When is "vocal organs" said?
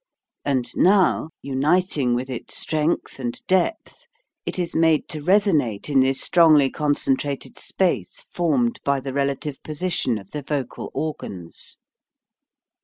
10.41-11.77